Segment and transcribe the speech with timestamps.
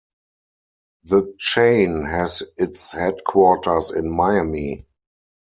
[1.03, 4.87] The chain has its headquarters in Miami.